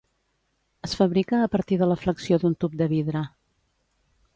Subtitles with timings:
[0.87, 3.27] Es fabrica a partir de la flexió d'un tub de vidre.